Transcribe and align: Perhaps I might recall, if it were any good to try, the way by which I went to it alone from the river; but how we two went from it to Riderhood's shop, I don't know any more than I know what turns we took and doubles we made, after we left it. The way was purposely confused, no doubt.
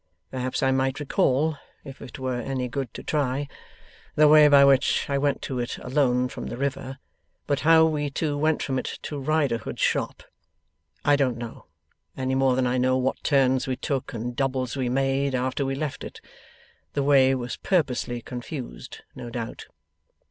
Perhaps 0.31 0.63
I 0.63 0.71
might 0.71 0.99
recall, 0.99 1.57
if 1.85 2.01
it 2.01 2.17
were 2.17 2.39
any 2.41 2.67
good 2.67 2.91
to 2.95 3.03
try, 3.03 3.47
the 4.15 4.27
way 4.27 4.47
by 4.47 4.65
which 4.65 5.07
I 5.07 5.19
went 5.19 5.43
to 5.43 5.59
it 5.59 5.77
alone 5.77 6.27
from 6.27 6.47
the 6.47 6.57
river; 6.57 6.97
but 7.45 7.59
how 7.59 7.85
we 7.85 8.09
two 8.09 8.35
went 8.35 8.63
from 8.63 8.79
it 8.79 8.97
to 9.03 9.19
Riderhood's 9.21 9.79
shop, 9.79 10.23
I 11.05 11.15
don't 11.15 11.37
know 11.37 11.67
any 12.17 12.33
more 12.33 12.55
than 12.55 12.65
I 12.65 12.79
know 12.79 12.97
what 12.97 13.23
turns 13.23 13.67
we 13.67 13.75
took 13.75 14.11
and 14.11 14.35
doubles 14.35 14.75
we 14.75 14.89
made, 14.89 15.35
after 15.35 15.63
we 15.67 15.75
left 15.75 16.03
it. 16.03 16.19
The 16.93 17.03
way 17.03 17.35
was 17.35 17.57
purposely 17.57 18.23
confused, 18.23 19.01
no 19.13 19.29
doubt. 19.29 19.67